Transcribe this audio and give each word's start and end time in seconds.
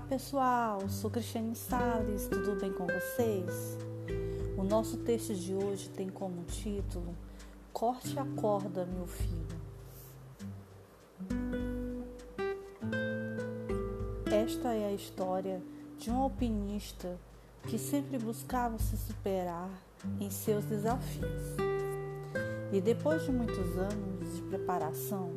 pessoal, 0.00 0.80
sou 0.88 1.08
Cristiane 1.08 1.54
Sales, 1.54 2.26
tudo 2.26 2.58
bem 2.60 2.72
com 2.72 2.88
vocês? 2.88 3.78
O 4.58 4.64
nosso 4.64 4.96
texto 4.96 5.32
de 5.32 5.54
hoje 5.54 5.88
tem 5.90 6.08
como 6.08 6.42
título 6.42 7.14
Corte 7.72 8.18
a 8.18 8.24
corda, 8.34 8.84
meu 8.84 9.06
filho. 9.06 9.60
Esta 14.26 14.74
é 14.74 14.86
a 14.86 14.92
história 14.92 15.62
de 15.96 16.10
um 16.10 16.16
alpinista 16.16 17.16
que 17.68 17.78
sempre 17.78 18.18
buscava 18.18 18.76
se 18.76 18.96
superar 18.96 19.70
em 20.18 20.30
seus 20.30 20.64
desafios. 20.64 21.54
E 22.72 22.80
depois 22.80 23.22
de 23.22 23.30
muitos 23.30 23.78
anos 23.78 24.34
de 24.34 24.42
preparação, 24.42 25.30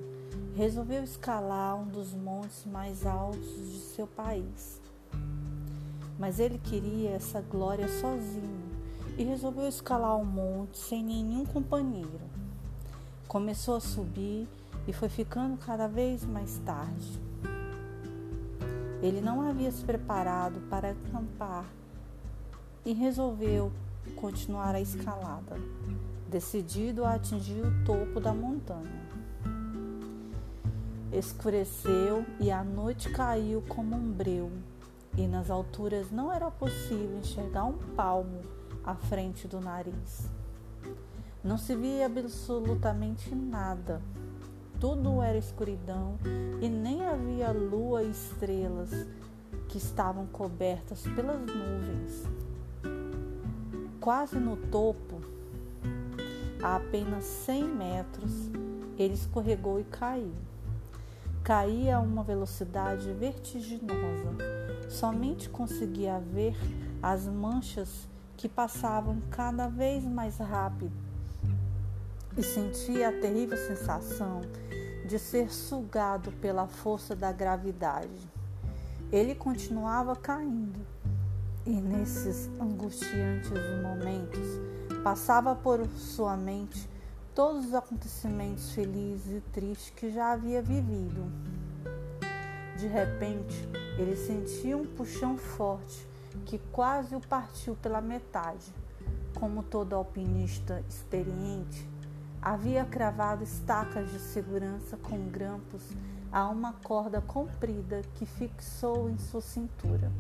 resolveu 0.56 1.04
escalar 1.04 1.76
um 1.76 1.88
dos 1.88 2.14
montes 2.14 2.64
mais 2.66 3.06
altos 3.06 3.72
de 3.72 3.80
seu 3.96 4.06
país. 4.06 4.80
Mas 6.20 6.40
ele 6.40 6.60
queria 6.60 7.10
essa 7.12 7.42
glória 7.42 7.88
sozinho 7.88 8.64
e 9.18 9.24
resolveu 9.24 9.68
escalar 9.68 10.16
o 10.16 10.26
monte 10.26 10.78
sem 10.78 11.04
nenhum 11.04 11.44
companheiro. 11.44 12.22
Começou 13.28 13.76
a 13.76 13.80
subir 13.80 14.48
e 14.88 14.94
foi 14.94 15.10
ficando 15.10 15.58
cada 15.58 15.88
vez 15.88 16.24
mais 16.24 16.60
tarde. 16.60 17.20
Ele 19.02 19.22
não 19.22 19.42
havia 19.42 19.72
se 19.72 19.84
preparado 19.84 20.62
para 20.70 20.92
acampar 20.92 21.66
e 22.86 22.94
resolveu 22.94 23.72
continuar 24.16 24.76
a 24.76 24.82
escalada, 24.82 25.58
decidido 26.30 27.04
a 27.04 27.16
atingir 27.16 27.62
o 27.62 27.84
topo 27.86 28.20
da 28.20 28.34
montanha. 28.34 29.23
Escureceu 31.14 32.26
e 32.40 32.50
a 32.50 32.64
noite 32.64 33.08
caiu 33.12 33.62
como 33.70 33.96
um 33.96 34.12
breu, 34.12 34.52
e 35.16 35.28
nas 35.28 35.52
alturas 35.52 36.10
não 36.10 36.34
era 36.34 36.50
possível 36.50 37.20
enxergar 37.20 37.66
um 37.66 37.78
palmo 37.96 38.42
à 38.84 38.96
frente 38.96 39.48
do 39.48 39.62
nariz. 39.62 40.28
Não 41.44 41.56
se 41.56 41.76
via 41.76 42.08
absolutamente 42.08 43.36
nada. 43.36 44.02
Tudo 44.80 45.22
era 45.22 45.38
escuridão 45.38 46.18
e 46.60 46.68
nem 46.68 47.06
havia 47.06 47.52
lua 47.52 48.02
e 48.02 48.10
estrelas 48.10 48.90
que 49.70 49.78
estavam 49.78 50.26
cobertas 50.26 51.04
pelas 51.04 51.40
nuvens. 51.40 52.28
Quase 54.02 54.40
no 54.40 54.58
topo, 54.58 55.22
a 56.60 56.78
apenas 56.78 57.24
100 57.24 57.64
metros, 57.66 58.32
ele 58.98 59.14
escorregou 59.14 59.80
e 59.80 59.84
caiu 59.84 60.34
caía 61.44 61.98
a 61.98 62.00
uma 62.00 62.24
velocidade 62.24 63.12
vertiginosa. 63.12 64.38
Somente 64.90 65.50
conseguia 65.50 66.18
ver 66.20 66.56
as 67.02 67.26
manchas 67.26 68.08
que 68.38 68.48
passavam 68.48 69.22
cada 69.30 69.68
vez 69.68 70.06
mais 70.06 70.38
rápido 70.38 70.94
e 72.38 72.42
sentia 72.42 73.10
a 73.10 73.12
terrível 73.12 73.58
sensação 73.58 74.42
de 75.06 75.20
ser 75.20 75.52
sugado 75.52 76.32
pela 76.34 76.66
força 76.66 77.14
da 77.14 77.32
gravidade. 77.32 78.32
Ele 79.12 79.36
continuava 79.36 80.16
caindo 80.16 80.80
e 81.66 81.72
nesses 81.72 82.50
angustiantes 82.60 83.52
momentos 83.82 84.48
passava 85.04 85.54
por 85.54 85.86
sua 85.90 86.38
mente 86.38 86.90
todos 87.36 87.66
os 87.66 87.74
acontecimentos 87.74 88.72
felizes 88.74 89.38
e 89.38 89.42
tristes 89.52 89.90
que 89.90 90.12
já 90.12 90.34
havia 90.34 90.62
vivido. 90.62 91.32
De 92.78 92.88
repente, 92.88 93.68
ele 93.98 94.16
sentiu 94.16 94.82
um 94.82 94.86
puxão 94.86 95.38
forte 95.38 96.08
que 96.46 96.60
quase 96.72 97.16
o 97.16 97.22
partiu 97.22 97.76
pela 97.76 98.02
metade. 98.02 98.72
Como 99.40 99.64
todo 99.64 99.94
alpinista 99.94 100.84
experiente, 100.88 101.90
havia 102.42 102.86
cravado 102.86 103.44
estacas 103.44 104.12
de 104.12 104.20
segurança 104.20 104.96
com 104.98 105.30
grampos 105.30 105.82
a 106.32 106.48
uma 106.50 106.74
corda 106.74 107.20
comprida 107.22 108.02
que 108.16 108.26
fixou 108.26 109.10
em 109.10 109.18
sua 109.18 109.42
cintura. 109.42 110.12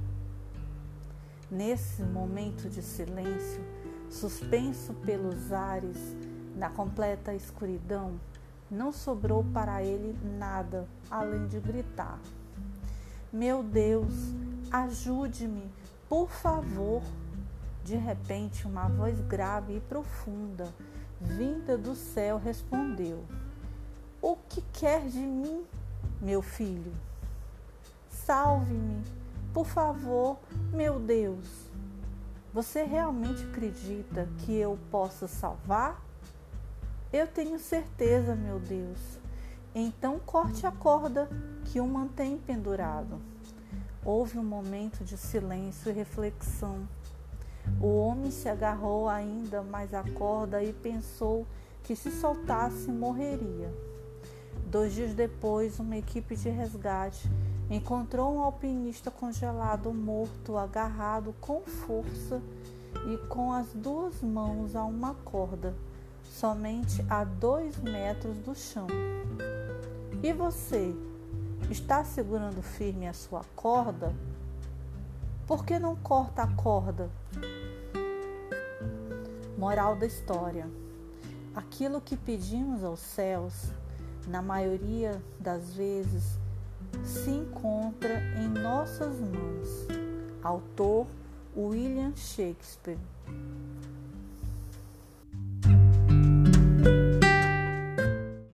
Nesse 1.50 2.02
momento 2.02 2.68
de 2.70 2.82
silêncio, 2.82 3.64
suspenso 4.10 4.94
pelos 4.96 5.52
ares, 5.52 6.16
na 6.56 6.70
completa 6.70 7.34
escuridão, 7.34 8.20
não 8.70 8.92
sobrou 8.92 9.44
para 9.54 9.84
ele 9.84 10.18
nada 10.38 10.88
além 11.10 11.48
de 11.48 11.60
gritar: 11.60 12.20
Meu 13.32 13.64
Deus, 13.64 14.14
ajude-me, 14.72 15.72
por 16.10 16.30
favor. 16.30 17.02
De 17.84 17.98
repente, 17.98 18.66
uma 18.66 18.88
voz 18.88 19.20
grave 19.22 19.76
e 19.76 19.82
profunda, 19.82 20.74
vinda 21.20 21.78
do 21.78 21.96
céu, 21.96 22.38
respondeu: 22.38 23.24
O 24.22 24.36
que 24.36 24.62
quer 24.74 25.08
de 25.08 25.20
mim, 25.20 25.66
meu 26.22 26.42
filho? 26.42 26.94
Salve-me, 28.10 29.04
por 29.54 29.66
favor, 29.66 30.40
meu 30.72 31.00
Deus. 31.00 31.70
Você 32.54 32.84
realmente 32.84 33.44
acredita 33.46 34.30
que 34.40 34.56
eu 34.56 34.80
possa 34.90 35.28
salvar? 35.28 36.02
Eu 37.14 37.28
tenho 37.28 37.60
certeza, 37.60 38.36
meu 38.36 38.60
Deus. 38.60 38.98
Então 39.76 40.20
corte 40.26 40.66
a 40.66 40.72
corda 40.72 41.30
que 41.66 41.80
o 41.80 41.86
mantém 41.86 42.40
pendurado. 42.40 43.22
Houve 44.04 44.40
um 44.40 44.44
momento 44.44 45.04
de 45.04 45.16
silêncio 45.16 45.92
e 45.92 45.94
reflexão. 45.94 46.90
O 47.80 48.00
homem 48.00 48.32
se 48.32 48.50
agarrou 48.50 49.08
ainda 49.08 49.62
mais 49.62 49.94
à 49.94 50.04
corda 50.14 50.64
e 50.64 50.74
pensou 50.74 51.46
que 51.84 51.96
se 51.96 52.10
soltasse 52.10 52.90
morreria. 52.90 53.72
Dois 54.66 54.92
dias 54.92 55.14
depois, 55.14 55.80
uma 55.80 55.96
equipe 55.96 56.36
de 56.36 56.50
resgate 56.50 57.30
encontrou 57.70 58.34
um 58.34 58.42
alpinista 58.42 59.12
congelado 59.12 59.94
morto, 59.94 60.58
agarrado 60.58 61.36
com 61.40 61.62
força 61.62 62.42
e 63.08 63.18
com 63.28 63.54
as 63.54 63.68
duas 63.72 64.20
mãos 64.24 64.76
a 64.76 64.84
uma 64.84 65.14
corda 65.14 65.76
somente 66.34 67.06
a 67.08 67.24
dois 67.24 67.78
metros 67.78 68.40
do 68.40 68.56
chão. 68.56 68.88
E 70.24 70.34
você 70.34 70.94
está 71.70 72.04
segurando 72.04 72.62
firme 72.64 73.08
a 73.08 73.14
sua 73.14 73.42
corda? 73.56 74.14
Por 75.46 75.64
que 75.64 75.78
não 75.78 75.96
corta 75.96 76.42
a 76.42 76.48
corda? 76.56 77.10
Moral 79.58 79.96
da 79.96 80.08
história: 80.08 80.68
aquilo 81.56 82.02
que 82.02 82.18
pedimos 82.18 82.84
aos 82.84 83.00
céus, 83.00 83.72
na 84.28 84.42
maioria 84.42 85.22
das 85.40 85.76
vezes, 85.76 86.40
se 87.04 87.30
encontra 87.30 88.20
em 88.40 88.48
nossas 88.48 89.20
mãos. 89.20 89.88
Autor 90.42 91.06
William 91.56 92.14
Shakespeare 92.16 92.98